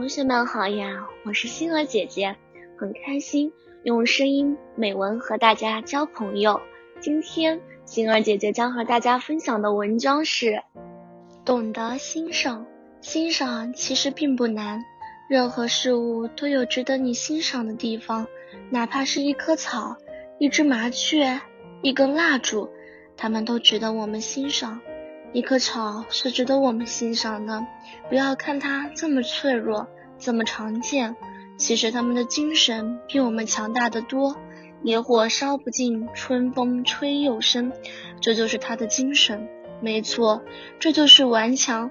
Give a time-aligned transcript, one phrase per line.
[0.00, 2.34] 同学们好呀，我是星儿姐姐，
[2.78, 6.58] 很开心用声音美文和大家交朋友。
[7.00, 10.62] 今天星儿姐姐将和大家分享的文章是：
[11.44, 12.64] 懂得欣赏，
[13.02, 14.82] 欣赏其实并不难，
[15.28, 18.26] 任何事物都有值得你欣赏的地方，
[18.70, 19.98] 哪怕是一棵草、
[20.38, 21.38] 一只麻雀、
[21.82, 22.70] 一根蜡烛，
[23.18, 24.80] 它们都值得我们欣赏。
[25.32, 27.64] 一棵草是值得我们欣赏的，
[28.08, 29.86] 不要看它这么脆弱，
[30.18, 31.14] 这么常见。
[31.56, 34.36] 其实它们的精神比我们强大的多。
[34.82, 37.70] 野火烧不尽，春风吹又生，
[38.20, 39.46] 这就是它的精神。
[39.80, 40.42] 没错，
[40.78, 41.90] 这就是顽强。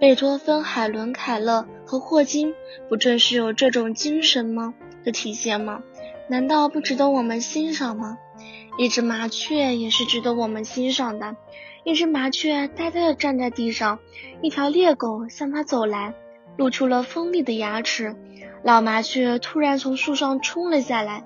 [0.00, 2.54] 贝多芬、海伦·凯勒和霍金，
[2.88, 4.72] 不正是有这种精神吗？
[5.04, 5.82] 的体现吗？
[6.28, 8.16] 难道不值得我们欣赏吗？
[8.78, 11.36] 一只麻雀也是值得我们欣赏的。
[11.82, 13.98] 一只麻雀呆呆地站在地上，
[14.40, 16.14] 一条猎狗向它走来，
[16.56, 18.14] 露出了锋利的牙齿。
[18.62, 21.24] 老麻雀突然从树上冲了下来，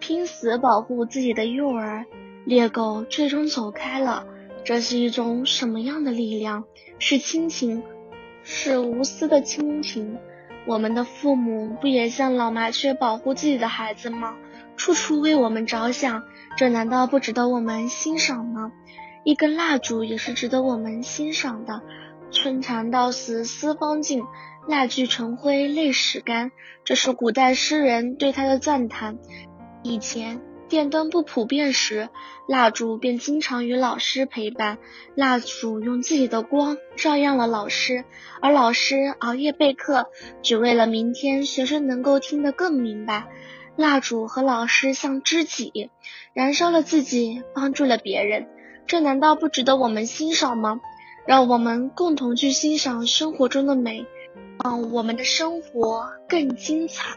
[0.00, 2.06] 拼死保护自己的幼儿。
[2.44, 4.26] 猎狗最终走开了。
[4.64, 6.64] 这是一种什么样的力量？
[6.98, 7.84] 是亲情，
[8.42, 10.18] 是无私的亲情。
[10.66, 14.36] 我们的父母不也像老麻雀保护自己的孩子吗？
[14.76, 16.22] 处处为我们着想，
[16.56, 18.72] 这难道不值得我们欣赏吗？
[19.24, 21.82] 一根蜡烛也是值得我们欣赏的。
[22.30, 24.22] 春蚕到死丝方尽，
[24.68, 26.52] 蜡炬成灰泪始干。
[26.84, 29.18] 这是古代诗人对他的赞叹。
[29.82, 32.08] 以前电灯不普遍时，
[32.46, 34.78] 蜡烛便经常与老师陪伴。
[35.16, 38.04] 蜡烛用自己的光照亮了老师，
[38.40, 40.06] 而老师熬夜备课，
[40.42, 43.26] 只为了明天学生能够听得更明白。
[43.74, 45.90] 蜡烛和老师像知己，
[46.34, 48.46] 燃烧了自己，帮助了别人。
[48.86, 50.80] 这难道不值得我们欣赏吗？
[51.26, 54.06] 让我们共同去欣赏生活中的美，
[54.62, 57.16] 让我们的生活更精彩。